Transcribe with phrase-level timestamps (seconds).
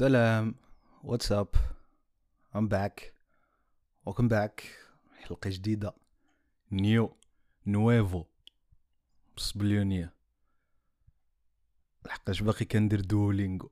[0.00, 0.54] سلام
[1.04, 1.48] what's up
[2.56, 3.14] I'm back
[4.06, 4.62] welcome back
[5.16, 5.94] حلقة جديدة.
[6.72, 7.16] new
[7.66, 8.24] nuevo
[9.34, 10.14] بالصبليونية
[12.06, 13.70] لحقاش باقي كندير Duolingo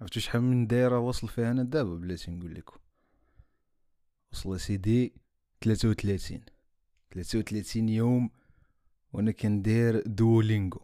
[0.00, 2.78] عرفتو شحال من دايرة واصل فيها؟ أنا دابا بلاتي نقول لكم.
[4.32, 5.12] وصل سيدي
[5.60, 6.40] 33
[7.14, 8.30] 33 يوم
[9.12, 10.80] وأنا كندير Duolingo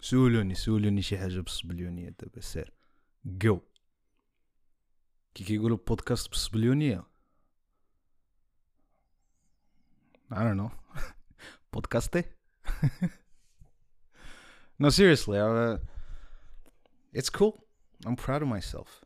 [0.00, 2.72] سولوني سولوني شي حاجة بالصبليونيه دابا سير.
[3.25, 3.59] جو
[5.35, 7.03] كي كيقولوا بودكاست بالصبليونيه
[10.33, 10.71] I don't know
[11.73, 12.23] بودكاستي
[14.83, 15.77] no seriously uh,
[17.13, 17.63] it's cool
[18.05, 19.03] I'm proud of myself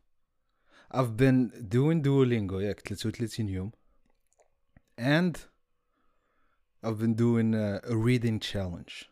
[0.94, 3.72] I've been doing Duolingo ياك 33 يوم
[5.00, 5.38] and
[6.84, 9.10] I've been doing a, a reading challenge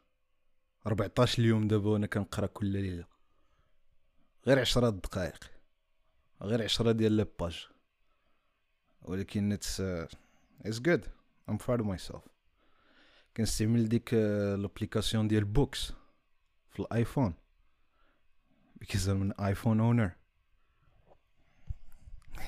[0.85, 3.12] 14 يوم دابا وانا كنقرا كل ليله
[4.47, 5.51] غير عشرة دقائق
[6.41, 7.67] غير عشرة ديال لي باج
[9.01, 11.05] ولكن اتس اتس جود
[11.49, 12.21] ام proud of myself
[13.37, 15.93] كنستعمل ديك لابليكاسيون ديال بوكس
[16.69, 17.33] في الايفون
[18.83, 20.09] because I'm an iPhone owner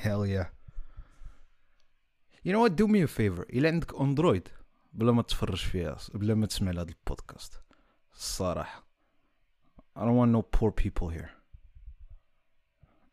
[0.04, 0.48] hell yeah
[2.44, 4.48] you know what do me a favor إلا عندك اندرويد
[4.94, 7.62] بلا ما تفرج فيها بلا ما تسمع لهذا البودكاست
[8.14, 8.86] الصراحة
[9.98, 11.35] I don't want no poor people here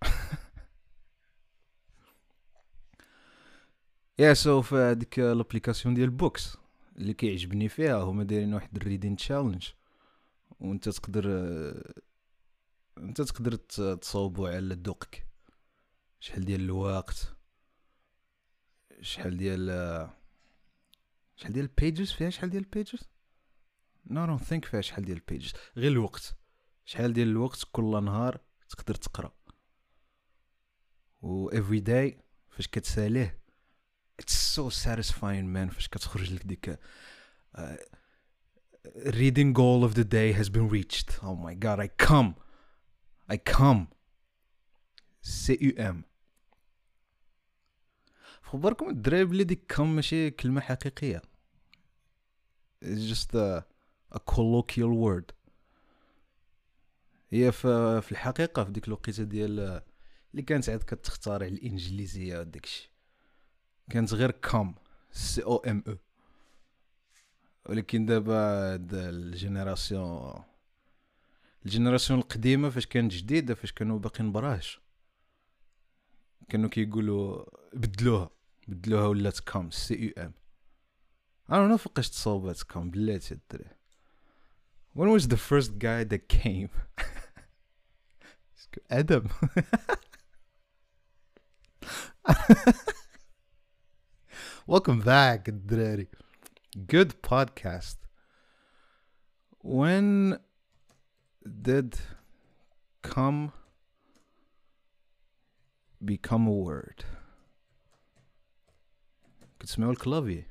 [4.19, 6.57] yeah so في هذيك l'application ديال Books
[6.97, 9.67] اللي كيعجبني فيها هما دايرين واحد ال reading challenge.
[10.59, 11.25] وانت تقدر
[12.97, 13.55] انت تقدر
[13.95, 15.27] تصوبو على ذوقك
[16.19, 17.35] شحال ديال الوقت
[19.01, 19.69] شحال ديال
[21.35, 22.99] شحال ديال ال pages فيها شحال ديال ال pages
[24.07, 26.35] no no think فيها شحال ديال ال pages غير الوقت.
[26.85, 29.31] شحال ديال الوقت كل نهار تقدر تقرأ.
[31.23, 32.13] و every day
[32.49, 33.39] فاش كتساليه
[34.21, 36.79] it's so satisfying man فاش كتخرج لك ديك
[37.57, 37.59] uh,
[39.05, 42.33] reading goal of the day has been reached oh my god I come
[43.31, 43.87] I come
[45.79, 46.03] um
[48.43, 51.21] خبركم الدراري بلي ديك come ماشي كلمة حقيقية
[52.83, 53.63] it's just a,
[54.11, 55.33] a colloquial word
[57.31, 59.81] هي في الحقيقة في ديك الوقيته ديال
[60.33, 62.89] اللي كانت عاد كتختارع الإنجليزية وداكشي.
[63.89, 64.75] كانت غير كا come
[65.11, 65.97] C O M O
[67.65, 70.43] ولكن دابا ال génération
[71.65, 74.79] الجينيراسيون القديمة فاش كانت جديدة فاش كانوا باقيين براش
[76.49, 78.29] كانوا كيقولوا بدلوها.
[78.67, 80.33] بدلوها ولات كام سي يو ام
[81.49, 83.69] أنا نو فوقاش تصوبات كام بلاتي الدري
[84.95, 86.69] when was the first guy that came?
[88.91, 89.27] آدم.
[94.68, 96.06] Welcome back, الدراري.
[96.86, 97.96] Good podcast.
[99.62, 100.38] When
[101.62, 101.96] did
[103.02, 103.52] come
[106.04, 107.04] become a word?
[109.60, 110.44] كتسمعوا الكلافي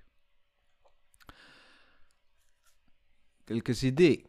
[3.49, 4.25] قالك سيدي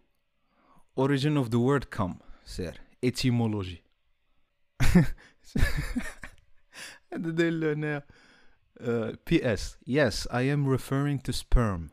[1.01, 3.83] origin of the word come سير etymology
[4.83, 5.07] هذا
[5.57, 6.22] داير هنا
[8.84, 9.78] uh, P.S.
[9.86, 11.92] Yes, I am referring to sperm.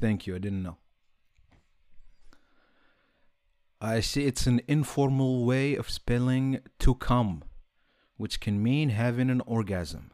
[0.00, 0.76] Thank you, I didn't know.
[3.80, 7.42] I see it's an informal way of spelling to come,
[8.16, 10.10] which can mean having an orgasm.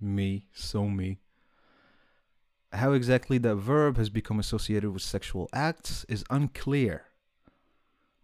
[0.00, 1.18] Me, so me.
[2.72, 7.09] How exactly that verb has become associated with sexual acts is unclear.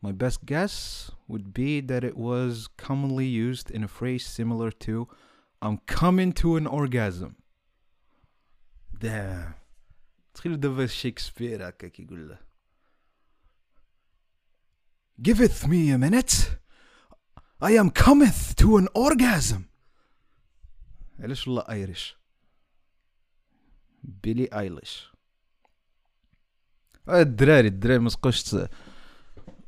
[0.05, 5.07] My best guess would be that it was commonly used in a phrase similar to
[5.61, 7.35] I'm coming to an orgasm
[8.99, 9.53] damn
[10.33, 12.39] تخيل دابا شكسبير هكا كيقول له
[15.21, 16.57] Giveth me a minute
[17.61, 19.61] I am cometh to an orgasm
[21.19, 22.15] علاش والله ايريش
[24.03, 25.11] بيلي ايليش
[27.09, 28.55] الدراري الدراري ما تبقاوش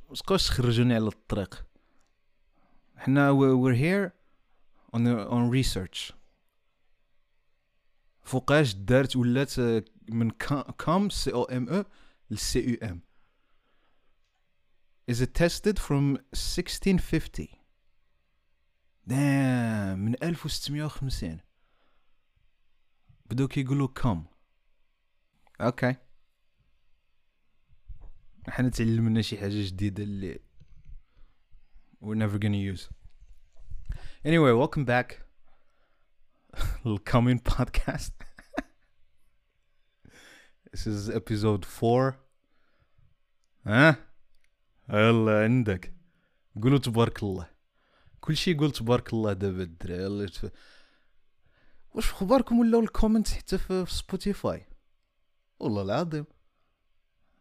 [0.09, 1.67] ما تبقاوش تخرجوني على الطريق.
[2.97, 4.13] حنا we're here
[4.97, 5.01] on
[5.31, 6.13] on research.
[8.23, 9.55] فوقاش دارت ولات
[10.09, 10.31] من
[10.79, 13.01] come C O M أو لل C U M
[15.11, 17.49] is attested from 1650
[19.07, 21.41] damn من 1650
[23.27, 24.25] بداو كيقولوا cum
[25.61, 25.97] okay
[28.49, 30.41] حنا تعلمنا شي حاجة جديدة اللي
[32.01, 32.89] we're never gonna use.
[34.25, 35.23] Anyway, welcome back.
[37.05, 38.13] Coming podcast.
[40.73, 42.15] this is episode four.
[43.67, 43.97] ها
[44.91, 45.95] يلا عندك
[46.63, 47.51] قولوا تبارك الله
[48.21, 50.51] كل شيء يقول تبارك الله دابا الدراري يلا تف...
[51.95, 54.67] واش أخباركم ولاو ال comments حتى في Spotify
[55.61, 56.25] والله العظيم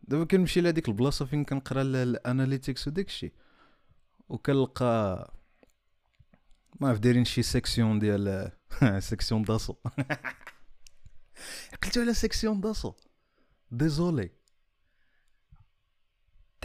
[0.07, 3.33] دابا كنمشي لهاديك البلاصة فين كنقرا ال- ال analytics وداك الشيء
[4.29, 5.33] وكنلقى
[6.79, 8.51] ما عرف دايرين شي section ديال
[8.99, 9.73] section d'assaut
[11.83, 12.93] قلتو على section d'assaut
[13.71, 14.29] désolé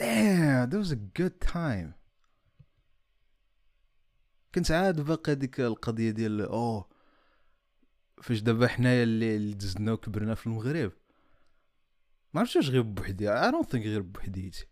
[0.01, 1.93] Damn, that was a good time.
[4.55, 6.89] كنت عاد باقي هذيك القضية ديال oh
[8.23, 10.93] فاش دابا حنايا اللي دزنا وكبرنا في المغرب.
[12.34, 14.66] ما عرفتش واش غير بوحدي I don't think غير بوحديتي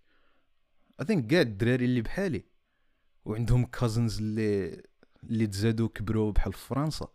[1.02, 2.44] I think كاع الدراري اللي بحالي
[3.26, 4.84] وعندهم كازنز اللي
[5.24, 7.08] اللي تزادوا وكبروا بحال في فرنسا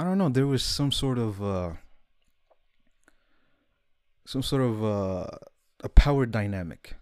[0.00, 1.72] I don't know there was some sort of uh,
[4.32, 5.26] some sort of uh,
[5.84, 6.96] a power dynamic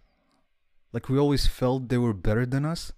[0.93, 2.91] like we always felt they were better than us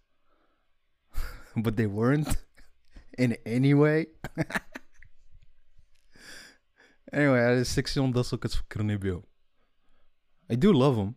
[1.64, 2.32] but they weren't
[3.18, 4.08] in any way
[7.17, 9.23] anyway هذه ال section داسو كتفكرني بيهم.
[10.53, 11.13] I do love them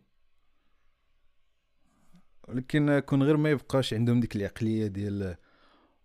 [2.48, 5.36] ولكن كون غير ما يبقاش عندهم ديك العقلية ديال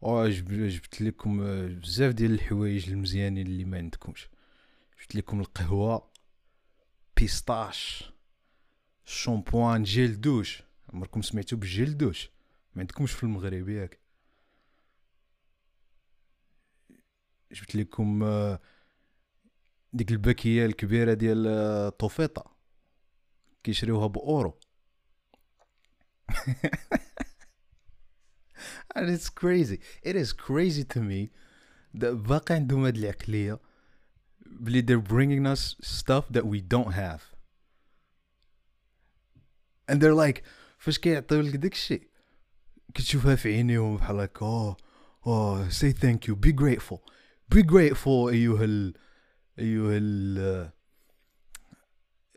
[0.04, 4.30] آه جب- جبت لكم آه، بزاف ديال الحوايج المزيانين اللي ما عندكمش.
[5.02, 6.12] جبت لكم القهوة
[7.18, 8.12] pistache
[9.06, 10.64] شامبوان جيل دوش.
[10.94, 12.30] عمركم سمعتوا بالجيل دوش؟
[12.76, 14.00] ما عندكمش في المغرب ياك
[17.52, 18.60] جبت لكم آه،
[19.96, 22.56] ديك الباكية الكبيرة ديال آه، طوفيطة.
[23.64, 24.60] كيشريوها بأورو.
[28.96, 29.80] And it's crazy.
[30.04, 31.32] It is crazy to me
[31.94, 33.60] that باقي عندهم هاد العقلية
[34.46, 37.22] بلي they're bringing us stuff that we don't have.
[39.88, 40.44] And they're like
[40.78, 41.76] فاش كيعطيو لك داك
[42.94, 44.78] كتشوفها في عينيهم بحال هكا اوه
[45.28, 46.36] اوه say thank you.
[46.36, 47.00] Be grateful.
[47.56, 48.94] Be grateful أيها ال
[49.60, 50.72] أيها ال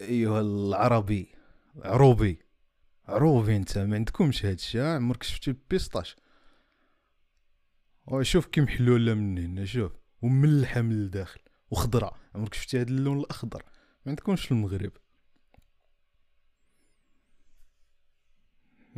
[0.00, 1.34] أيها العربي
[1.76, 2.38] عروبي
[3.08, 6.16] عروبي أنت ما عندكمش هادشي ها عمرك شفتي البيسطاش
[8.22, 9.92] شوف كي محلوله من هنا شوف
[10.22, 13.62] وملحة من الداخل وخضراء عمرك شفتي هاد اللون الأخضر؟
[14.06, 14.92] ما عندكمش في المغرب.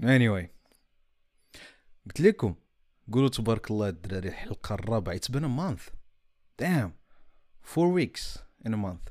[0.00, 0.46] Anyway
[2.06, 2.54] قلت لكم
[3.12, 5.90] قولوا تبارك الله الدراري الحلقة الرابعة a month.
[6.62, 6.99] Damn.
[7.62, 9.10] Four weeks in a month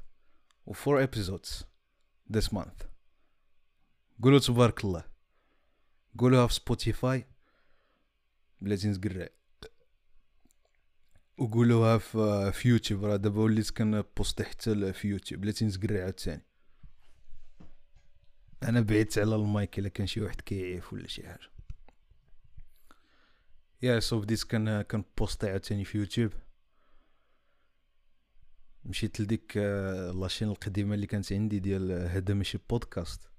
[0.65, 1.63] و four episodes
[2.33, 2.85] this month.
[4.23, 5.03] قولوا تبارك الله.
[6.17, 7.27] قولوها في سبوتيفاي
[8.61, 9.29] بلاتي نتقرع
[11.37, 16.45] وقولوها في في يوتيوب راه دابا وليت كن-posti حتى في يوتيوب بلاتي نتقرع عاوتاني.
[18.63, 21.49] أنا بعدت على المايك إلا كان شي واحد كيعيف ولا شي حاجة.
[23.81, 26.31] Yeah so بديت كان كن-posti عاوتاني في يوتيوب
[28.85, 33.29] مشيت لديك آه، la chaîne القديمة اللي كانت عندي ديال آه، هذا ماشي بودكاست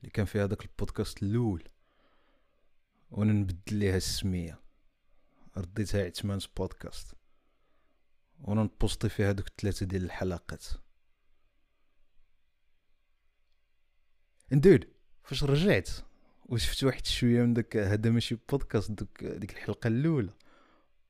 [0.00, 1.68] اللي كان فيها هذاك البودكاست الأول.
[3.10, 4.60] وأنا نبدل ليها السمية.
[5.56, 7.14] رديتها عثمان's بودكاست.
[8.40, 10.64] وأنا ن-posti فيها دوك الثلاثه ديال الحلقات.
[14.52, 14.88] and dude
[15.22, 15.90] فاش رجعت؟
[16.46, 20.32] وشفت واحد شوية من داك هذا ماشي بودكاست دوك ديك الحلقة الأولى.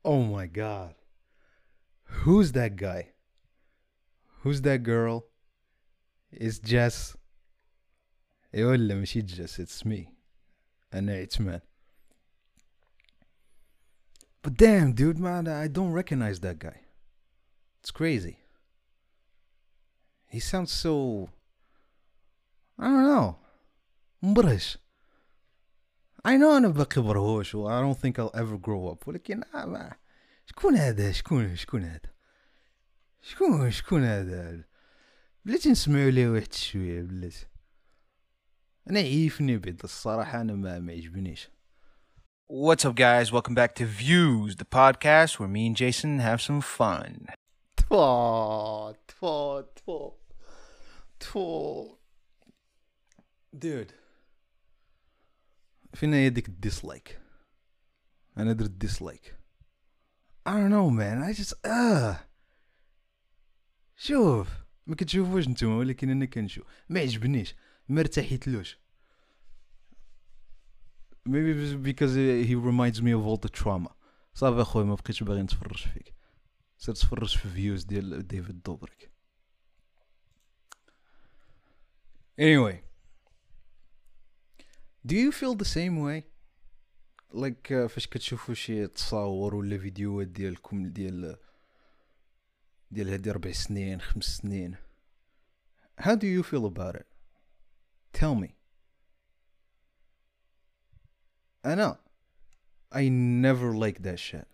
[0.06, 0.94] oh my God
[2.08, 3.13] who's that guy?
[4.43, 5.23] who's that girl
[6.31, 7.17] is Jess
[8.55, 10.13] اي ولا ماشي جاس اتس مي
[10.93, 11.59] انا عثمان
[14.41, 16.79] But damn, dude, man, I don't recognize that guy.
[17.79, 18.37] It's crazy.
[20.27, 21.29] He sounds so.
[22.77, 23.35] I don't know.
[24.23, 24.77] مبرهش.
[26.25, 29.65] I know أنا باقي برهوش و I don't think I'll ever grow up ولكن آه
[29.65, 29.95] ما
[30.45, 32.09] شكون هذا شكون شكون هذا
[33.26, 34.64] شكون شكون هذا؟
[35.44, 37.46] بلاتي نسمعوا ليه واحد شوية بلاتي.
[38.90, 41.48] أنا عيفني بعد الصراحة أنا ما ما عجبنيش
[42.46, 43.32] What's up, guys?
[43.32, 47.26] Welcome back to Views, the podcast where me and Jason have some fun.
[47.76, 50.12] تفو تفو تفو
[51.20, 51.96] تفو
[53.52, 53.92] دود
[55.94, 57.20] فين هي ديك ال dislike
[58.38, 59.36] أنا درت dislike
[60.46, 61.22] I don't know man.
[61.22, 62.33] I just ah
[64.04, 64.48] شوف
[64.86, 66.66] ما كتشوفوش نتوما ولكن أنا كنشوف.
[66.88, 67.54] ما عجبنيش
[67.88, 68.78] ما ارتحيتلوش.
[71.28, 72.14] Maybe because
[72.48, 73.92] he reminds me of all the trauma.
[74.34, 76.14] صافي اخويا ما بقيتش باغي نتفرج فيك.
[76.78, 79.10] سير تفرج في views ديال ديفيد دوبريك
[82.40, 82.76] anyway.
[85.06, 86.24] Do you feel the same way?
[87.32, 91.36] Like uh, فاش كتشوفوا شي تصاور ولا فيديوهات ديالكم ديال
[92.93, 94.75] ديال هادي ربع سنين خمس سنين
[96.01, 97.07] how do you feel about it
[98.13, 98.49] tell me
[101.65, 101.99] انا
[102.91, 104.47] I never like that shit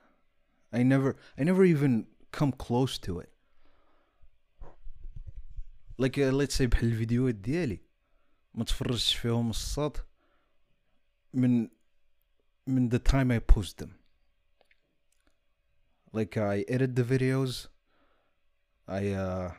[0.73, 3.31] I never I never even come close to it
[5.97, 7.79] like uh, let's say بحال الفيديوهات ديالي
[8.53, 9.97] ما تفرجتش فيهم الصاد
[11.33, 11.69] من
[12.67, 13.91] من the time I post them
[16.13, 17.67] like I edit the videos
[18.90, 19.50] Uh,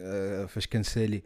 [0.00, 1.22] uh فاش كنسالي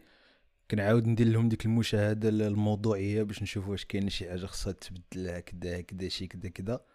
[0.71, 5.79] كنعاود ندير لهم ديك المشاهده الموضوعيه باش نشوف واش كاين شي حاجة خاصها تبدل هكذا
[5.79, 6.85] هكذا شي كذا كذا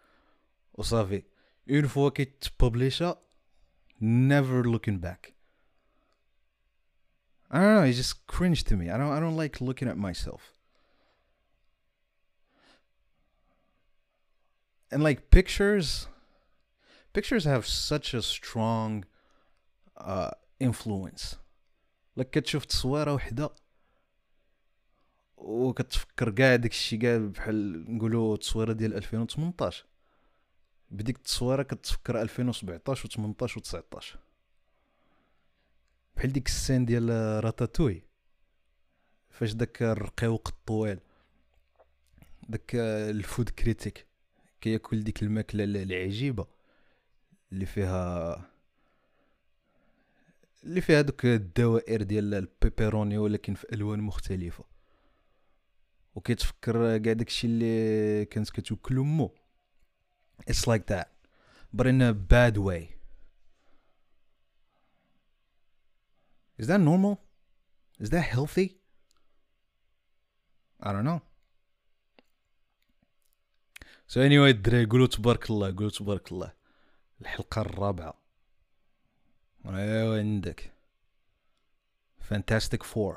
[0.73, 1.23] وصافي
[1.69, 3.21] اون فوا كيتبوبليشا
[4.01, 5.33] never looking back
[7.51, 9.97] I don't know it's just cringe to me I don't I don't like looking at
[9.97, 10.41] myself
[14.91, 16.07] and like pictures
[17.13, 19.05] pictures have such a strong
[19.97, 20.31] uh
[20.63, 21.35] influence.
[22.19, 23.49] like كتشوف تصويرة وحدة
[25.37, 29.85] وكتفكر كاع داكشي كاع بحال نقولوا التصويره ديال 2018
[30.91, 34.17] بديك التصويرة كتفكر 2017 و18 و19
[36.15, 37.09] بحال ديك ال scene ديال
[37.43, 38.03] راتاتوي.
[39.29, 40.99] فاش داك الرقيق الطويل
[42.49, 44.07] داك ال food critic
[44.61, 46.47] كياكل ديك الماكلة العجيبة
[47.51, 48.56] اللي فيها
[50.67, 54.63] اللي فيها دوك الدوائر ديال ال pepperoni ولكن في ألوان مختلفة.
[56.15, 59.35] وكيتفكر كاع داكشي اللي كانت كتوكل امو
[60.49, 61.07] it's like that.
[61.73, 62.83] But in a bad way.
[66.57, 67.15] Is that normal?
[67.99, 68.67] Is that healthy?
[70.79, 71.21] I don't know.
[74.07, 76.53] So anyway الدراري قولوا تبارك الله قولوا تبارك الله.
[77.21, 78.26] الحلقة الرابعة.
[79.65, 80.73] ايوا عندك.
[82.29, 83.15] Fantastic Four.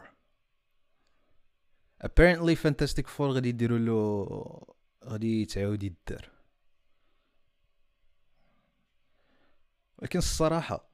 [2.04, 4.26] Apparently Fantastic Four غادي يديروا له
[5.04, 6.30] غادي يتعاود يدار.
[9.99, 10.90] ولكن الصراحة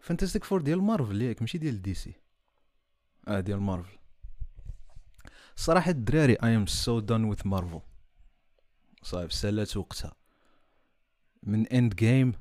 [0.00, 2.14] Fantastic Four ديال مارفل ياك ماشي ديال DC
[3.28, 3.98] آه ديال مارفل
[5.56, 7.80] الصراحة الدراري I am so done with Marvel
[9.02, 10.14] صافي سالات وقتها.
[11.42, 12.34] من Endgame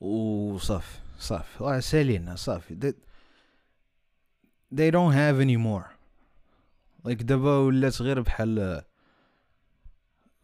[0.00, 2.94] وصافي صافي سالينا صافي they,
[4.72, 5.90] they don't have any more
[7.04, 8.84] like دابا ولات غير بحال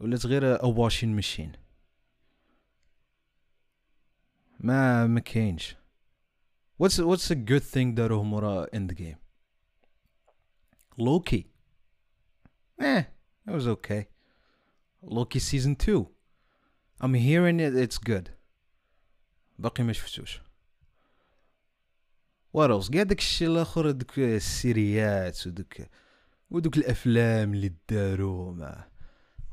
[0.00, 1.56] ولات غير a washing machine
[4.60, 5.76] ما ما كاينش
[6.82, 9.16] what's what's a good thing داروه مورا end game
[10.98, 11.46] Loki
[12.80, 13.02] eh
[13.46, 14.06] it was okay
[15.02, 16.06] Loki season 2
[17.00, 18.30] I'm hearing it it's good
[19.61, 20.41] باقي ما شفتوش.
[22.55, 25.73] else كاع داكشي الآخر دوك السيريات ودوك
[26.49, 28.87] ودوك الأفلام اللي داروا ما.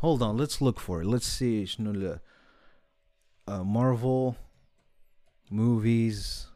[0.03, 1.07] Hold on let's look for it.
[1.07, 2.21] Let's see شنو ال
[3.49, 4.37] uh, Marvel
[5.51, 6.47] movies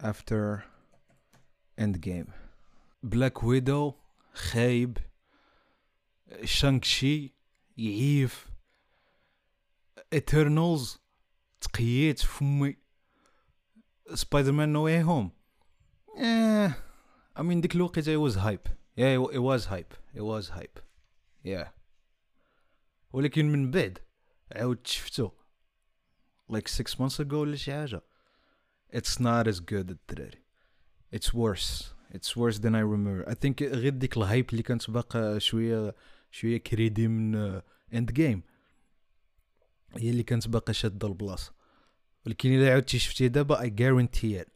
[0.00, 0.64] after
[1.78, 2.30] Endgame.
[3.02, 3.94] Black Widow
[4.34, 4.98] خايب.
[6.44, 7.34] Shang-Chi
[7.76, 8.46] يعيف.
[10.14, 11.01] Eternals
[11.62, 12.76] تقييت فمي.
[14.14, 15.30] Spider-Man No Way Home.
[16.18, 16.74] I
[17.38, 18.68] mean ديك الوقت it was hype.
[18.96, 19.94] Yeah it was hype.
[20.14, 20.80] It was hype.
[21.44, 21.68] Yeah.
[23.12, 23.98] ولكن من بعد
[24.52, 25.30] عاودت شفتو.
[26.52, 28.02] Like six months ago ولا شي حاجة.
[28.92, 30.42] It's not as good الدراري.
[31.14, 31.94] It's worse.
[32.14, 33.28] It's worse than I remember.
[33.28, 35.94] I think غير ديك ال hype اللي كانت باقا شوية
[36.30, 37.34] شوية كريدي من
[37.94, 38.42] Endgame
[39.97, 41.53] هي اللي كانت باقا شادة البلاصة
[42.25, 44.47] ولكن الا عاودتي شفتيه دابا I guarantee it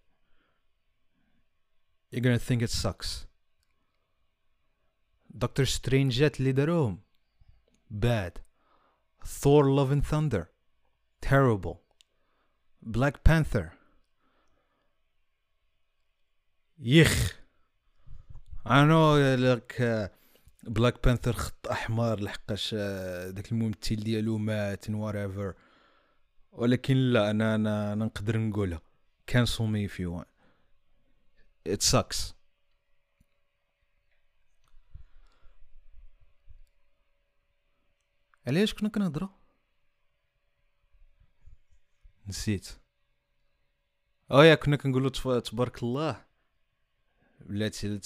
[2.13, 3.07] you're gonna think it sucks
[5.29, 7.01] دكتور سترينجات اللي داروهم
[7.93, 8.31] bad
[9.25, 10.45] Thor Love and Thunder
[11.21, 11.77] terrible
[12.83, 13.65] Black Panther
[16.79, 17.41] يخ
[18.67, 19.81] انا لك
[20.66, 25.54] Black Panther خط أحمر لحقاش آه، داك الممثل ديالو مات or whatever
[26.52, 28.80] ولكن لا أنا أنا, نقدر نقولها
[29.26, 30.24] cancel me if you want
[31.66, 32.36] it sucks.
[38.46, 39.28] علاش كنا كنهضروا
[42.28, 42.68] نسيت.
[44.30, 46.25] آه yeah كنا كنقولوا تبارك الله.
[47.40, 48.00] بلاتي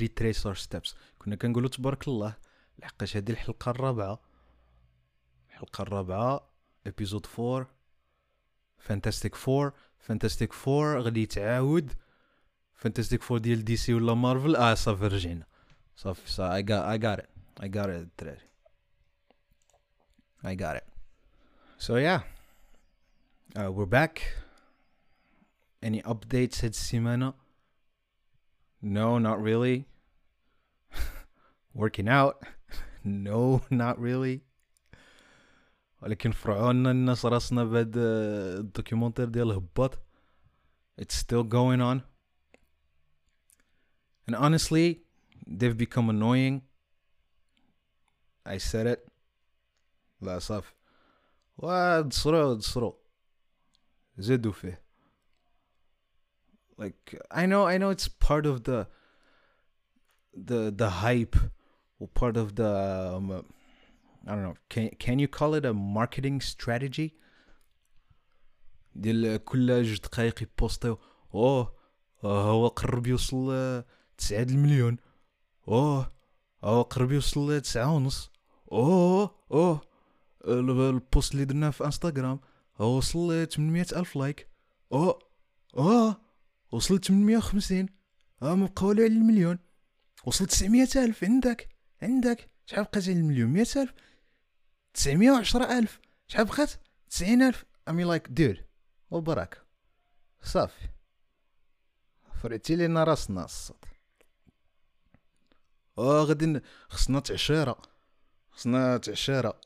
[0.00, 2.34] retrace our steps كنا كنقولوا تبارك الله
[2.78, 4.20] لحقاش هذه الحلقة الرابعة.
[5.48, 6.48] الحلقة الرابعة
[6.86, 7.66] episode 4
[8.78, 11.92] Fantastic 4 Fantastic 4 غادي يتعاود.
[12.74, 15.46] Fantastic 4 ديال DC ولا مارفل آه صافي رجعنا.
[15.96, 16.54] صافي صافي.
[16.54, 17.26] I got I
[17.60, 18.48] I got it الدراري.
[20.44, 20.84] It.
[21.78, 22.22] So yeah.
[23.56, 24.20] Uh, we're back.
[25.82, 27.43] Any updates هاد السيمانة؟
[28.83, 29.85] no not really
[31.75, 32.35] working out
[33.03, 34.39] no not really
[36.01, 39.99] ولكن فرعونا الناس راسنا بهاد آه، الدوكيومنتير ديال الهباط
[41.01, 42.01] it's still going on
[44.27, 45.03] and honestly
[45.47, 46.61] they've become annoying
[48.45, 49.09] I said it
[50.21, 50.73] لا صافي
[51.57, 52.99] ودصرو دصرو
[54.17, 54.81] زادوا فيه
[56.77, 58.79] like I know I know it's part of the
[60.49, 61.35] the the hype
[61.99, 62.69] or part of the
[63.17, 63.41] um, uh,
[64.27, 67.09] I don't know can can you call it a marketing strategy
[68.95, 70.97] ديال كل جوج دقايق يبوستيو
[71.33, 71.73] اوه
[72.23, 73.85] آه، هو قرب يوصل آه،
[74.17, 74.97] تسعة د المليون
[75.67, 76.11] اوه
[76.63, 78.31] هو قرب يوصل آه، تسعة ونص
[78.71, 79.81] اوه اوه
[80.47, 82.39] ال- البوست اللي درناه في انستغرام
[82.81, 84.47] هو وصل ل 800 الف لايك
[84.91, 85.19] اوه
[85.77, 86.21] اوه
[86.74, 87.88] وصل 850
[88.42, 89.58] آه ما بقى والو على المليون.
[90.24, 91.24] وصل 900 ألف.
[91.24, 91.68] عندك؟
[92.02, 93.92] عندك؟ شحال بقات على المليون؟ 100 ألف.
[94.94, 96.00] 910 ألف.
[96.26, 96.70] شحال بقات؟
[97.10, 97.64] 90 ألف.
[97.88, 98.64] أمي like دير
[99.10, 99.58] وبركة
[100.42, 100.88] صافي.
[102.42, 103.84] فرعتي لينا راسنا الصوت.
[105.98, 107.82] آه غادي خصنا تعشيرة.
[108.50, 109.60] خصنا تعشيرة.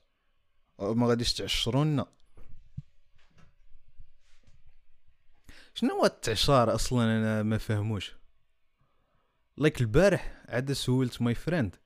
[0.81, 2.07] أه، ما غاديش تعشرونا
[5.79, 8.17] شنو هو التعشار أصلا أنا ما فهموش؟
[9.57, 11.77] like البارح عاد سولت my friend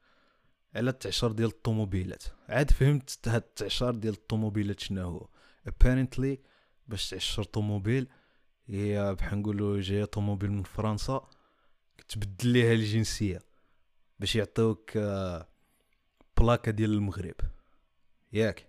[0.74, 2.24] على التعشار ديال الطوموبيلات.
[2.48, 5.28] عاد فهمت هاد التعشار ديال الطوموبيلات شنو هو.
[5.68, 6.38] Apparently
[6.88, 8.08] باش تعشر طوموبيل
[8.66, 11.28] هي بحال نقولوا جاية طوموبيل من فرنسا
[12.08, 13.42] تبدل ليها الجنسية
[14.18, 15.48] باش يعطيوك آه،
[16.36, 17.36] بلاكة ديال المغرب.
[18.32, 18.68] ياك.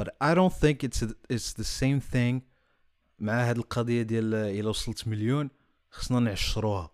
[0.00, 2.49] But I don't think it's it's the same thing
[3.20, 5.50] مع هاد القضية ديال إلا وصلت مليون
[5.90, 6.90] خصنا نعشروها.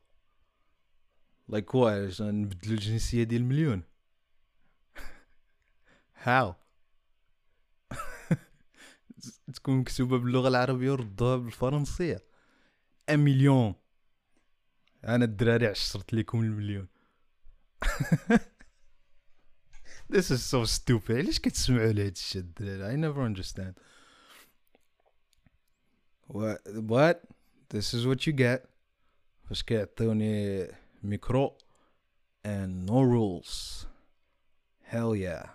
[1.48, 3.82] لايك واش نبدلو الجنسية ديال المليون
[6.26, 6.54] how?
[9.54, 12.24] تكون مكتوبة باللغة العربية وردوها بالفرنسية.
[13.08, 13.74] أن مليون.
[15.04, 16.88] أنا الدراري عشرت لكم المليون.
[20.08, 21.10] This is so stupid.
[21.10, 23.74] علاش كتسمعوا لهاد الشيء الدراري؟ I never understand.
[26.27, 27.23] What, what?
[27.69, 28.67] This is what you get
[29.49, 30.67] فاش كيعطيوني
[31.03, 31.57] ميكرو
[32.47, 33.85] and no rules
[34.83, 35.49] hell yeah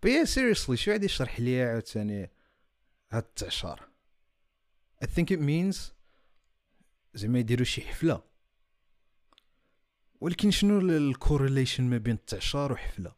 [0.00, 2.30] but yeah seriously شو عاد يشرح لي عاوتاني
[3.10, 3.88] هاد التعشار
[5.04, 5.76] I think it means
[7.14, 8.22] زعما يديروا شي حفلة
[10.20, 13.12] ولكن شنو الكورليشن ما بين التعشار وحفلة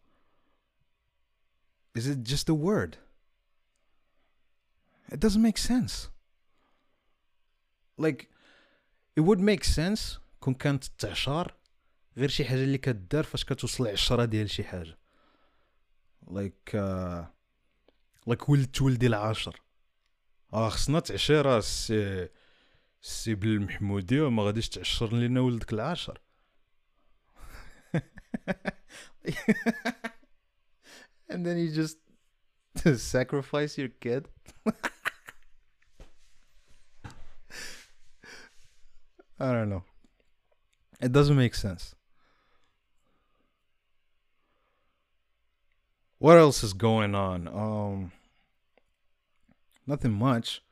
[1.98, 2.98] Is it just a word?
[5.11, 6.09] It doesn't make sense.
[7.97, 8.29] Like
[9.15, 11.55] it would make sense كون كانت التعشار
[12.17, 14.97] غير شي حاجة اللي كدار فاش كتوصل عشرة ديال شي حاجة.
[16.27, 17.23] Like uh,
[18.29, 19.61] like ولد تولدي العاشر
[20.53, 22.29] آه خصنا تعشيرة السي
[23.03, 26.21] السي بالمحمودي وما غاديش تعشر لينا ولدك العاشر
[31.29, 31.97] and then you just
[32.97, 34.27] sacrifice your kid.
[39.38, 39.84] I don't know.
[41.00, 41.94] It doesn't make sense.
[46.18, 47.48] What else is going on?
[47.48, 48.12] Um
[49.86, 50.62] nothing much.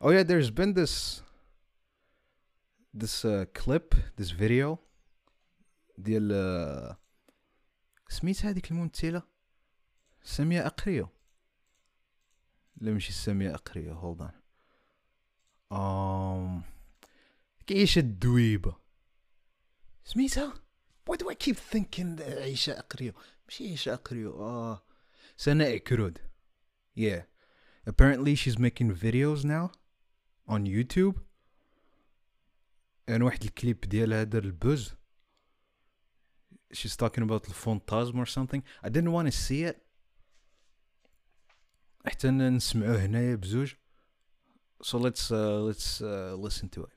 [0.00, 1.22] Oh yeah, there's been this
[2.92, 4.78] this uh, clip, this video
[5.98, 6.96] ديال uh,
[8.08, 9.22] سميت هذيك الممثلة
[10.22, 11.08] سامية أقريو
[12.76, 14.32] لا ماشي سامية أقريو hold on
[15.70, 16.62] um
[17.66, 18.76] كيعيشة الدويبة
[20.04, 20.54] سميتها
[21.10, 23.12] why do I keep thinking عيشة أقريو
[23.46, 24.82] ماشي عيشة أقريو اه
[25.36, 26.18] سناء كرود
[26.98, 27.22] yeah
[27.86, 29.70] apparently she's making videos now
[30.48, 31.14] on YouTube
[33.08, 34.94] and واحد الكليب ديالها دار البوز
[36.72, 39.76] she's talking about the phantasm or something I didn't want to see it
[42.06, 43.74] حتى نسمعوه هنايا بزوج
[44.82, 46.95] so let's uh, let's uh, listen to it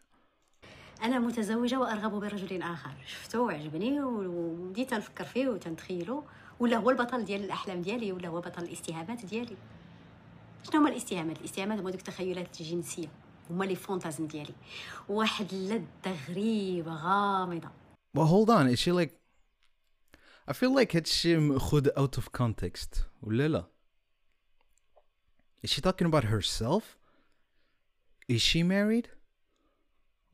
[1.02, 6.24] أنا متزوجة وأرغب برجل آخر شفتو وعجبني وبديت نفكر فيه وتنتخيلو
[6.60, 9.56] ولا هو البطل ديال الأحلام ديالي ولا هو بطل الاستهامات ديالي
[10.62, 13.08] شنو هما الاستهامات الاستهامات هما دوك التخيلات الجنسية
[13.50, 14.54] هما لي فونتازم ديالي
[15.08, 17.68] واحد اللذه غريبه غامضة
[18.16, 18.66] Well, hold on.
[18.66, 19.12] Is she like?
[20.48, 23.64] I feel like هادشي مأخوذ out of context ولا لا؟
[25.66, 26.98] Is she talking about herself?
[28.28, 29.08] Is she married?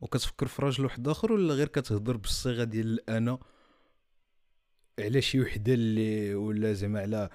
[0.01, 3.39] وكتفكر في راجل واحد آخر ولا غير كتهضر بالصيغة ديال الانا
[4.99, 7.29] على شي وحدة اللي ولا زعما على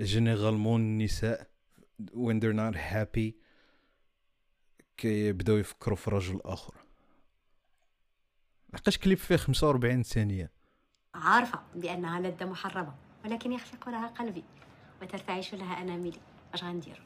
[0.00, 1.48] جينيرالمون النساء
[2.14, 3.32] when they're not happy
[4.96, 6.74] كيبداو يفكروا في رجل آخر.
[8.74, 10.50] لقاش كليب فيه 45 ثانية؟
[11.14, 14.44] عارفة بأنها لذه محرمه ولكن يخفق لها قلبي
[15.02, 16.20] وترتعش لها أناملي.
[16.54, 17.02] اش غندير؟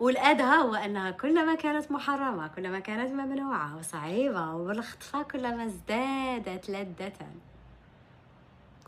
[0.00, 7.12] والأدهى هو أنها كلما كانت محرمة كلما كانت ممنوعة وصعيبة وبالخطفه كلما ازدادت لذة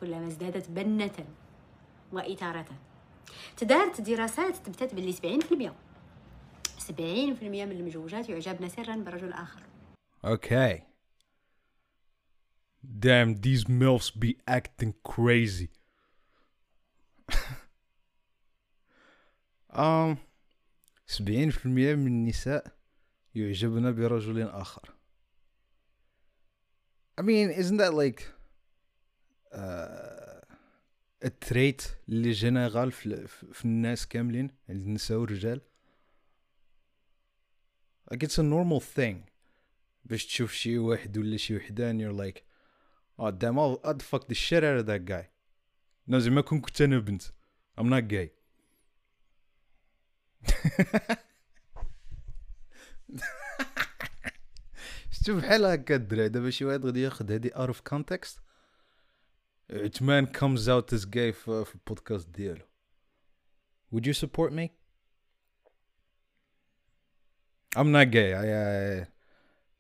[0.01, 1.25] كلما ازدادت بنة
[2.13, 2.67] وإثارة
[3.57, 5.73] تدارت دراسات تثبتت باللي 70%
[6.89, 6.93] 70%
[7.43, 9.63] من المزوجات يعجبن سرا برجل آخر
[10.23, 10.85] Okay.
[12.85, 15.71] Damn, these MILFs be acting crazy.
[19.71, 20.19] um
[21.17, 22.73] 70% من النساء
[23.35, 24.95] يعجبن برجل آخر.
[27.19, 28.27] I mean, isn't that like
[29.53, 30.41] uh,
[31.23, 35.61] a trait اللي جينيرال في, في الناس كاملين عند النساء والرجال؟
[38.11, 39.31] Like it's a normal thing.
[40.05, 42.43] باش تشوف شي واحد ولا شي وحدة and you're like
[43.19, 45.29] oh damn I'd fuck the shit out of that guy
[46.07, 47.23] no زعما كنت أنا بنت
[47.81, 48.40] I'm not gay
[55.12, 58.40] شتو بحال هكا الدراري دابا شي واحد غادي ياخد هادي out of context
[59.72, 62.66] عثمان comes out as gay في, في البودكاست ديالو
[63.96, 64.70] would you support me
[67.78, 68.46] I'm not gay I,
[69.02, 69.08] I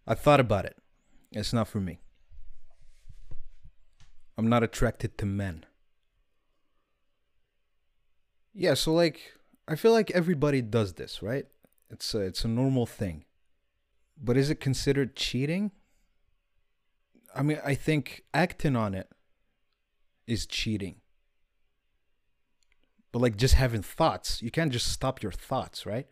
[0.08, 0.78] I thought about it.
[1.32, 2.00] It's not for me.
[4.38, 5.65] I'm not attracted to men.
[8.54, 9.34] Yeah, so like
[9.70, 11.46] I feel like everybody does this, right?
[11.89, 13.26] It's a, it's a normal thing.
[14.22, 15.72] But is it considered cheating?
[17.36, 19.10] I mean, I think acting on it
[20.28, 20.96] is cheating.
[23.12, 26.08] But like just having thoughts, you can't just stop your thoughts, right?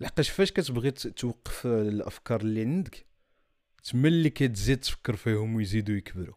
[0.00, 3.06] لحقاش فاش كتبغي ت- توقف الافكار اللي عندك
[3.84, 6.34] تما اللي كتزيد تفكر فيهم ويزيدوا يكبروا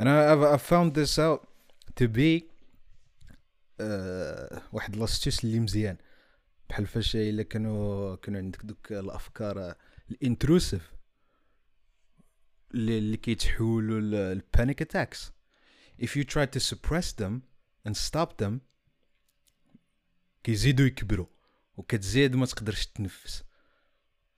[0.00, 1.46] انا I've, I've found this out
[2.00, 2.44] to be
[3.80, 5.96] uh, واحد لاستيس اللي مزيان
[6.68, 9.74] بحال فاش الا كانوا كانوا عندك دوك الافكار
[10.10, 10.92] الانتروسيف
[12.74, 14.00] اللي اللي كيتحولوا
[14.32, 15.32] البانيك اتاكس
[16.02, 17.40] if you try to suppress them
[17.88, 18.52] and stop them
[20.44, 21.26] كيزيدوا يكبروا
[21.76, 23.44] وكتزيد ما تقدرش تنفس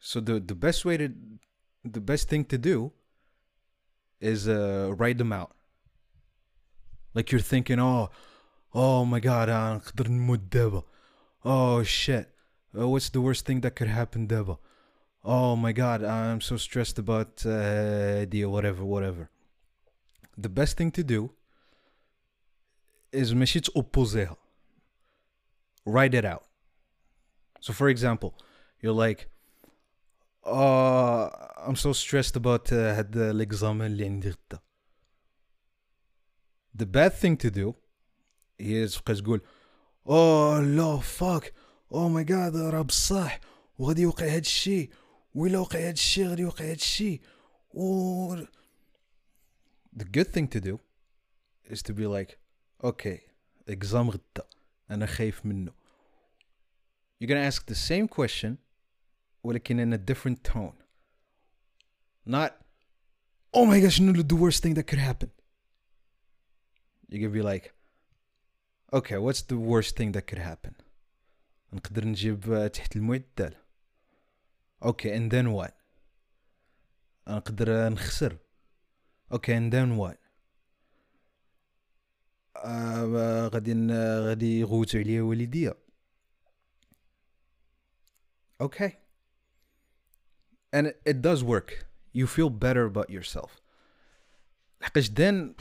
[0.01, 1.09] so the the best way to
[1.89, 2.91] the best thing to do
[4.21, 5.53] is uh, write them out
[7.17, 8.09] like you're thinking oh
[8.75, 10.83] oh my god uh, نقدر نموت دابا
[11.45, 12.27] oh shit
[12.75, 14.59] uh, what's the worst thing that could happen دابا
[15.25, 19.31] oh my god I'm so stressed about uh, the whatever whatever
[20.37, 21.31] the best thing to do
[23.13, 24.37] is ماشي تopposeها
[25.89, 26.45] write it out.
[27.61, 28.35] So, for example,
[28.81, 29.29] you're like,
[30.45, 31.31] oh,
[31.67, 34.61] I'm so stressed about uh, هاد l'examen اللي عندي غدا.
[36.75, 37.75] The bad thing to do
[38.61, 39.41] is تبقى تقول
[40.07, 41.45] oh لا fuck
[41.93, 43.41] oh my god راه بصح
[43.79, 44.91] وغادي يوقع هاد الشي
[45.35, 47.21] وإلا وقع هاد الشي غادي يوقع هاد الشي
[47.75, 48.37] و
[49.97, 50.79] The good thing to do
[51.71, 52.39] is to be like
[52.85, 53.19] okay
[53.71, 54.45] exam غدا
[54.91, 55.73] أنا خايف منه
[57.21, 58.57] You're gonna ask the same question
[59.45, 60.77] ولكن in a different tone
[62.27, 62.53] Not
[63.55, 65.31] Oh my gosh, no, the worst thing that could happen
[67.09, 67.73] You're gonna be like
[68.93, 70.73] Okay, what's the worst thing that could happen
[71.73, 73.55] نقدر نجيب آه، تحت المعدل
[74.85, 75.73] Okay, and then what
[77.29, 78.37] نقدر آه، نخسر
[79.35, 80.17] Okay, and then what
[82.57, 85.75] آه، غادي ن- غادي يغوتوا عليا والديا
[88.63, 88.91] okay
[90.73, 93.61] and it, it does work you feel better about yourself
[94.81, 95.55] لحقاش then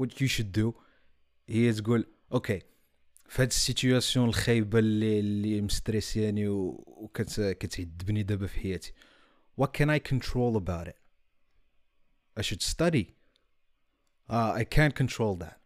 [0.00, 0.72] what you should do
[1.48, 2.61] هي تقول أوكي
[3.29, 8.93] في هاد ال situation الخايبة اللي اللي مسترسياني و- وكت كتعذبني دابا في حياتي.
[9.61, 10.97] What can I control about it?
[12.39, 13.05] I should study.
[14.29, 15.57] Uh, I can't control that.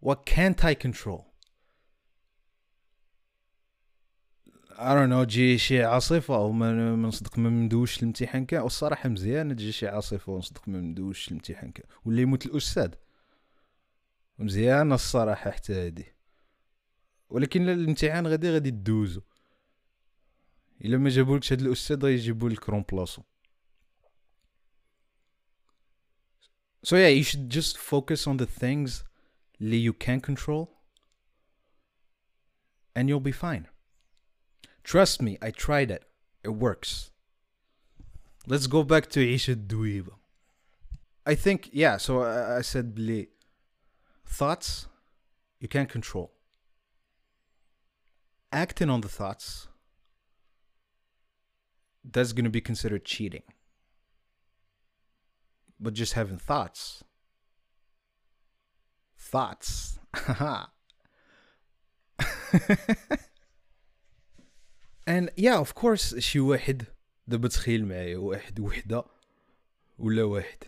[0.00, 1.24] What can't I control?
[4.78, 5.24] I don't know.
[5.24, 8.62] تجي شي عاصفة وما ما نصدق ما ندوش الامتحان كاع.
[8.62, 11.84] والصراحة مزيانة تجي شي عاصفة ونصدق ما ندوش الامتحان كاع.
[12.04, 12.90] ولا يموت الأستاذ.
[14.38, 16.06] مزيانة الصراحة حتى هادي
[17.30, 19.20] ولكن الامتحان غادي غادي تدوزو
[20.84, 23.22] الا ما جابولكش هاد الاستاذ غيجيبو لك رومبلاسو
[26.84, 29.04] So yeah, you should just focus on the things
[29.60, 30.68] اللي you can control
[32.94, 33.66] and you'll be fine.
[34.84, 36.04] Trust me, I tried it.
[36.44, 37.10] It works.
[38.46, 40.12] Let's go back to عيشة الدويبة.
[41.26, 43.28] I think yeah, so I, I said بلي
[44.27, 44.87] thoughts
[45.59, 46.31] you can't control.
[48.51, 49.67] Acting on the thoughts
[52.03, 53.43] that's going to be considered cheating.
[55.79, 57.03] But just having thoughts.
[59.17, 59.99] Thoughts.
[65.07, 66.83] and yeah, of course شي واحد
[67.27, 69.05] دابا تخيل معايا واحد وحدة
[69.99, 70.63] ولا واحد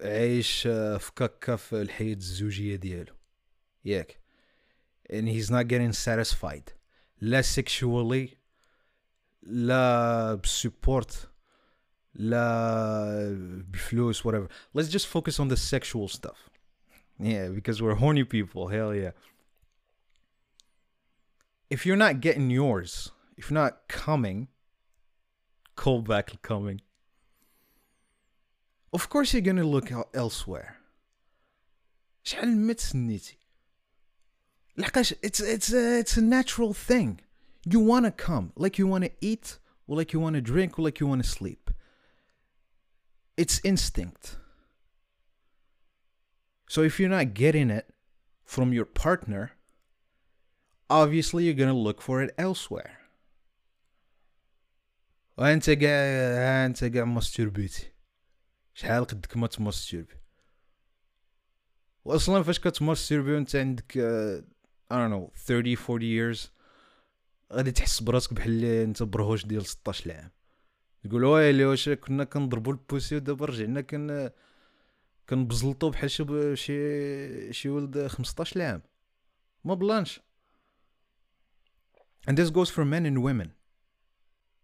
[0.00, 3.14] عايش آه، في كاكا في الحياة الزوجية ديالو
[3.84, 4.20] ياك
[5.12, 6.72] and he's not getting satisfied
[7.20, 8.36] لا sexually
[9.42, 11.30] لا بسبورت
[12.14, 16.50] لا بفلوس whatever let's just focus on the sexual stuff
[17.20, 19.12] yeah because we're horny people hell yeah
[21.70, 24.48] if you're not getting yours if you're not coming
[25.76, 26.80] cold back coming
[28.94, 30.76] of course you're gonna look el- elsewhere
[32.24, 33.38] شحال ما تسنيتي
[34.76, 37.20] لحقاش it's it's a, it's a natural thing
[37.72, 40.78] you want to come like you want to eat or like you want to drink
[40.78, 41.70] or like you want to sleep
[43.36, 44.36] it's instinct
[46.68, 47.86] so if you're not getting it
[48.44, 49.52] from your partner
[50.88, 52.96] obviously you're going to look for it elsewhere
[55.38, 57.90] وانت قاع انت قاع ماستربيتي
[58.75, 60.15] شحال قدك ما تماستربي
[62.05, 63.91] واصلا فاش كتماستربي وأنت عندك
[64.91, 66.49] I don't know 30 40 years
[67.53, 70.31] غادي تحس براسك بحال اللي أنت برهوش ديال 16 عام
[71.03, 74.29] تقول ويلي واش كنا كنضربوا البوسي ودابا رجعنا كن
[75.29, 78.81] كنبزلطو بحال شي شي شي ولد 15 عام
[79.63, 80.21] ما بلانش.
[82.27, 83.53] And this goes for men and women.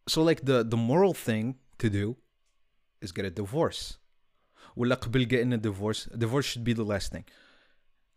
[0.09, 1.45] So like the the moral thing
[1.81, 2.15] to do
[3.01, 4.00] is get a divorce.
[4.75, 7.23] ولا قبل getting a divorce divorce should be the last thing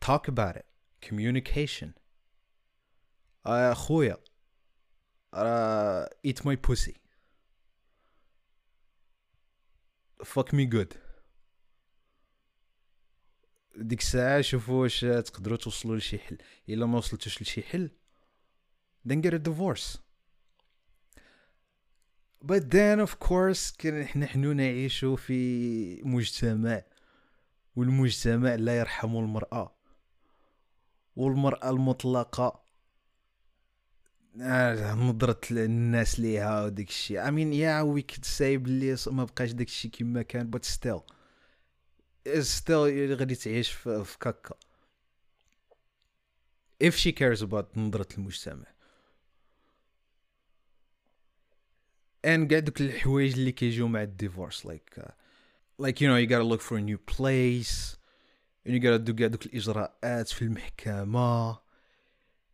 [0.04, 0.66] talk about it
[1.06, 1.88] communication
[3.46, 4.16] آه، اخويا
[5.34, 6.94] راه eat my pussy
[10.24, 10.96] fuck me good
[13.76, 16.38] ديك الساعة شوفوا واش تقدروا توصلوا لشي حل
[16.68, 17.90] الا ما وصلتوش لشي حل
[19.08, 20.03] then get a divorce
[22.46, 26.82] but then of course كان حنا حنو نعيشوا في مجتمع
[27.76, 29.74] والمجتمع لا يرحم المرأة
[31.16, 32.64] والمرأة المطلقة
[34.40, 39.52] آه، نظرة الناس ليها وديك الشيء I mean yeah we could say بلي ما بقاش
[39.52, 41.02] داك الشيء كما كان but still.
[42.42, 44.54] Still غادي تعيش في كاكا
[46.84, 48.73] if she cares about نظرة المجتمع.
[52.23, 55.11] and كاع دوك الحوايج اللي كيجيو مع الديفورس like uh,
[55.81, 57.97] like you know you gotta look for a new place
[58.65, 61.59] and you gotta do كاع دوك الإجراءات في المحكمة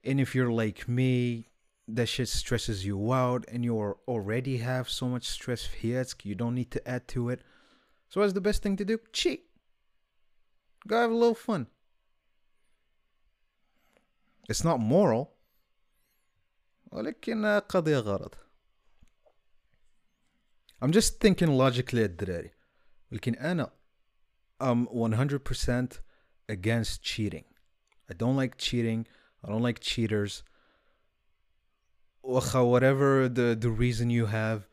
[0.08, 1.50] and if you're like me
[1.88, 6.22] that shit stresses you out and you are already have so much stress في حياتك
[6.22, 7.40] you don't need to add to it
[8.10, 9.42] so what's the best thing to do cheat
[10.88, 11.68] go have a little fun
[14.50, 15.36] it's not moral
[16.92, 18.36] ولكن قضية غرض
[20.82, 22.52] I'm just thinking logically الدراري
[23.12, 23.72] ولكن أنا
[24.60, 26.00] I'm 100%
[26.50, 27.46] against cheating
[28.10, 29.08] I don't like cheating
[29.44, 30.44] I don't like cheaters
[32.24, 34.68] واخا whatever the, the reason you have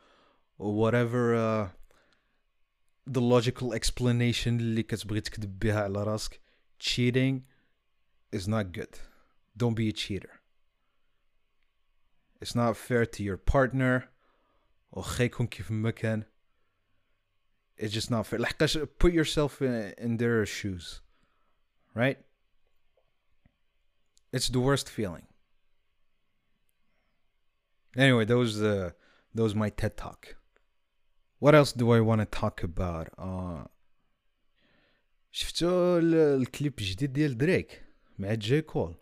[0.59, 1.68] or whatever uh,
[3.07, 6.40] the logical explanation اللي كتبغي تكذب بها على راسك
[6.78, 7.42] cheating
[8.33, 8.98] is not good
[9.57, 10.40] don't be a cheater
[12.40, 14.09] it's not fair to your partner
[14.96, 16.24] واخا يكون كيف ما كان
[17.81, 21.00] it's just not fair لحقاش put yourself in, in their shoes
[21.94, 22.18] right
[24.37, 25.26] it's the worst feeling
[27.96, 28.90] anyway those uh
[29.35, 30.37] those my TED talk
[31.38, 33.66] what else do I want to talk about uh
[35.35, 37.83] شفتوا ال- الكليب الجديد ديال دريك
[38.18, 38.94] مع جاي كول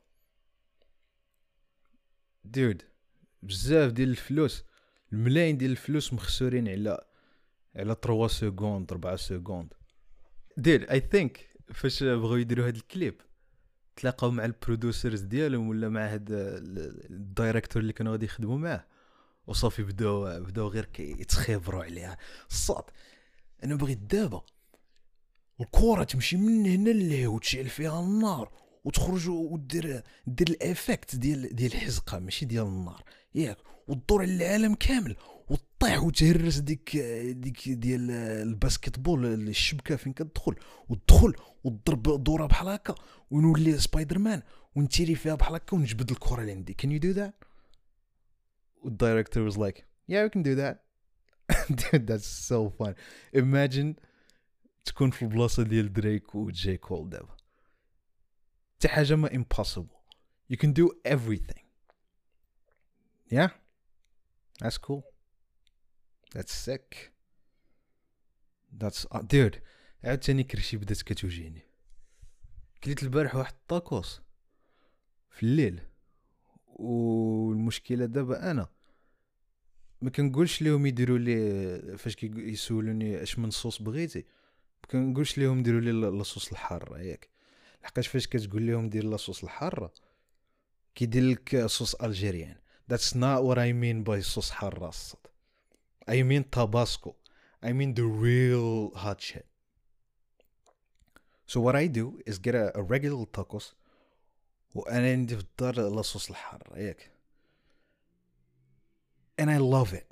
[2.45, 2.83] دود
[3.43, 4.65] بزاف ديال الفلوس
[5.14, 7.06] الملايين ديال الفلوس مخسورين على
[7.76, 9.74] على 3 seconds 4 seconds
[10.58, 13.22] there I think فاش بغاو يديروا هاد الكليب
[13.96, 18.86] تلاقاو مع البرودوسرز ديالهم ولا مع هاد ال- الدايركتور اللي كانوا غادي يخدموا معاه.
[19.48, 22.18] وصافي بداو بداو غير كيتخيبروا عليها.
[22.52, 22.84] الصاد
[23.64, 24.46] أنا بغيت دابا
[25.62, 28.52] الكرة تمشي من هنا لهيه وتشعل فيها النار
[28.84, 33.04] وتخرج ودير دير الافكت ديال ديال الحزقة ماشي ديال النار.
[33.36, 35.16] ياك وتدور على العالم كامل
[35.50, 36.98] وتطيح وتهرس ديك
[37.32, 40.56] ديك ديال الباسكت بول الشبكة فين كتدخل
[40.90, 42.96] وتدخل وتضرب دورة بحال هكا
[43.32, 44.42] ونولي سبايدر مان
[44.76, 47.48] ونتيري فيها بحال هكا ونجبد الكرة اللي عندي can you do that?
[48.84, 50.76] وال director was like yeah we can do that.
[51.80, 52.94] Dude that's so fun
[53.36, 53.96] imagine
[54.86, 57.36] تكون في البلاصة ديال دريك وجاي كول دابا.
[58.76, 59.96] حتى حاجة ما impossible.
[60.54, 61.64] You can do everything.
[63.32, 63.50] Yeah?
[64.64, 65.04] That's cool.
[66.34, 67.12] That's sick.
[68.72, 69.62] That's uh, dude
[70.04, 71.62] عاوتاني كرشي بدات كتوجيني
[72.84, 74.22] كليت البارح واحد الطاكوس
[75.30, 75.82] في الليل.
[76.68, 78.70] والمشكلة دابا أنا
[80.02, 84.20] ما كنقولش ليهم يديروا لي فاش كي يسولوني اش من صوص بغيتي.
[84.84, 87.30] ما كنقولش ليهم ديروا لي la sauce الحارة ياك.
[87.84, 89.94] لحقاش فاش كتقول لهم دير la sauce الحارة
[90.96, 92.58] كيدير لك sauce algérienne.
[92.88, 95.18] That's not what I mean by صوص الصد
[96.08, 97.16] I mean Tabasco.
[97.64, 99.48] I mean the real hot shit.
[101.48, 103.74] So what I do is get a, a regular tacos
[104.76, 107.12] وأنا عندي في الدار لاصوص الحاره ياك
[109.38, 110.08] and I love it.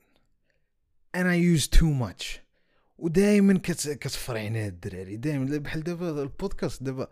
[1.13, 2.39] And I use too much.
[2.97, 5.17] ودائما كت كتفرعنا الدراري.
[5.17, 7.07] دائما بحال دابا البودكاست دابا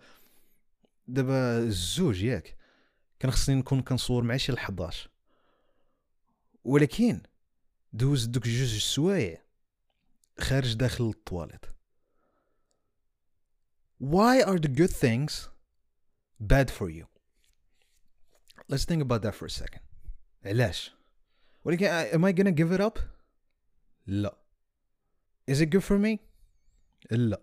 [1.08, 2.56] دابا الزوج ياك
[3.20, 5.10] كان خصني نكون كنصور مع شي 11
[6.64, 7.22] ولكن
[7.94, 9.42] دوز دوك جوج السوايع
[10.40, 11.66] خارج داخل الطواليت
[14.02, 15.50] why are the good things
[16.40, 17.06] bad for you?
[18.68, 19.82] Let's think about that for a second.
[20.46, 20.92] علاش؟
[21.66, 23.00] ولكن am I gonna give it up?
[24.08, 24.38] لا.
[25.52, 26.18] Is it good for me?
[27.12, 27.42] لا.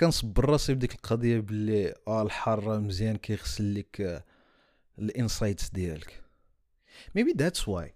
[0.00, 4.24] كنصبر راسي بديك القضية باللي آه الحاره مزيان كيغسل لك
[4.98, 6.22] الانسايتس ديالك.
[7.18, 7.92] Maybe that's why.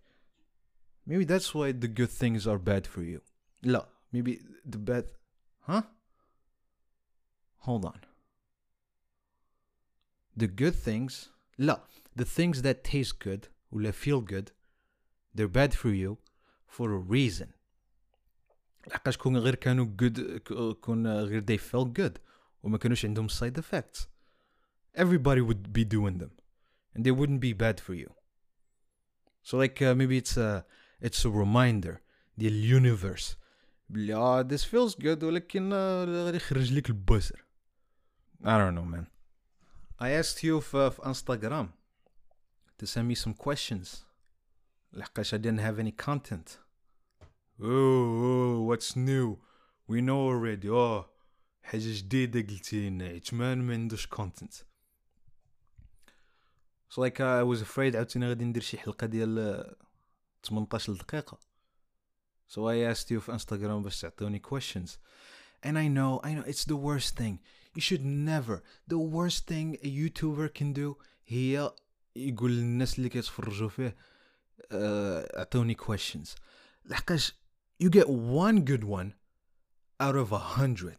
[1.06, 3.20] maybe that's why the good things are bad for you
[3.64, 5.06] لا maybe the bad
[5.68, 5.82] huh
[7.66, 8.00] hold on
[10.38, 11.84] the good things لا
[12.16, 14.52] the things that taste good ولا feel good
[15.36, 16.18] they're bad for you
[16.68, 17.48] for a reason
[18.88, 22.20] لحقاش كون غير كانوا good ك- كون غير they felt good
[22.64, 24.08] وما كانوش عندهم side effects
[24.98, 26.32] everybody would be doing them
[26.96, 28.10] and they wouldn't be bad for you
[29.44, 30.66] so like uh, maybe it's a it's
[31.03, 31.97] a reminder
[32.39, 33.37] ديال universe
[33.89, 37.45] بلي آه this feels good ولكن آه، غادي يخرج لك البوسر
[38.43, 39.07] I don't know man
[40.01, 41.67] I asked you في, في Instagram
[42.79, 43.89] to send me some questions
[44.93, 46.59] لحقاش I didn't have any content
[47.61, 49.39] oh, oh what's new
[49.89, 51.15] we know already oh
[51.63, 54.65] حاجة جديدة قلتي لنا عثمان ما عندوش content
[56.89, 59.77] so like uh, I was afraid عاوتاني غادي ندير شي حلقة ديال آه،
[60.53, 61.39] 18 دقيقة
[62.49, 64.91] so I asked you في Instagram باش تعطوني questions
[65.67, 67.39] and I know I know it's the worst thing
[67.77, 70.95] you should never the worst thing a YouTuber can do
[71.27, 71.73] هي
[72.17, 73.97] يقول للناس اللي كيتفرجوا فيه
[74.73, 76.29] آه، اعطوني questions
[76.85, 77.33] لحقاش
[77.83, 79.11] you get one good one
[80.03, 80.99] out of a hundred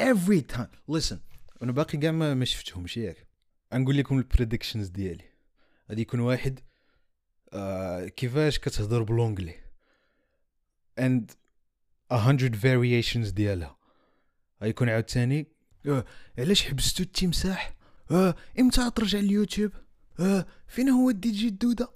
[0.00, 1.16] every time listen
[1.62, 3.28] أنا باقي كاع ما شفتهمش ياك
[3.72, 5.24] نقول لكم ال predictions ديالي
[5.90, 6.60] غادي يكون واحد
[7.52, 9.54] آه كيفاش كتهضر ب l'anglais
[11.00, 11.22] and
[12.12, 13.76] a hundred variations ديالها.
[14.62, 15.46] غيكون عاوتاني
[15.86, 16.04] آه
[16.38, 17.74] علاش حبستو التمساح
[18.10, 19.72] آه إمتى ترجع اليوتيوب
[20.20, 21.88] آه فين هو الدي جي الدودة؟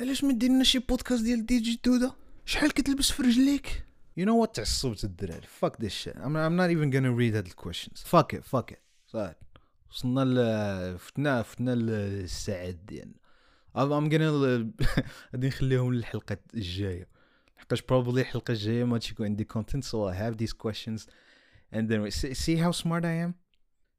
[0.00, 2.14] علاش ما ديرنا شي بودكاست ديال الدي جي الدودة؟
[2.46, 3.84] شحال كتلبس في رجليك؟
[4.20, 5.46] You know what تعصبت الدراري.
[5.64, 6.16] This shit.
[6.16, 8.78] I'm, I'm not even gonna read هاد ال questions fuck it fuck it.
[9.06, 9.34] صافي
[9.90, 13.21] وصلنا ل فتنا فتنا للساعات ديالنا.
[13.75, 14.31] I'm I'm gonna
[15.33, 17.07] غادي نخليهم للحلقة الجاية
[17.57, 21.07] حقاش probably الحلقه الجايه ما تكون عندي content so I have these questions
[21.71, 23.33] and then we see, see how smart I am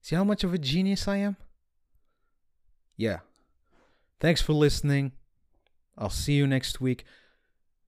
[0.02, 1.34] see how much of a genius I am
[2.96, 3.20] yeah
[4.20, 5.12] thanks for listening
[5.98, 7.04] I'll see you next week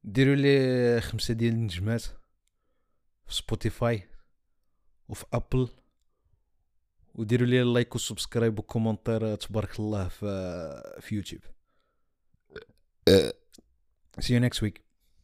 [0.04, 2.02] ديروا لي خمسة ديال النجمات
[3.26, 4.08] في سبوتيفاي
[5.08, 5.68] وفي ابل
[7.14, 11.42] وديروا لي لايك وسبسكرايب وكومنتير تبارك الله في في يوتيوب
[13.07, 13.31] uh,
[14.19, 14.84] see you next week